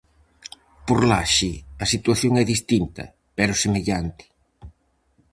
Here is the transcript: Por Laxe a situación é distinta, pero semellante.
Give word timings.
Por 0.87 0.99
Laxe 1.09 1.51
a 1.83 1.85
situación 1.93 2.33
é 2.41 2.43
distinta, 2.53 3.03
pero 3.37 3.59
semellante. 3.63 4.25